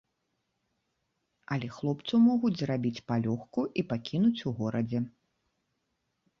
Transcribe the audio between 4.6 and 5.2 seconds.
горадзе.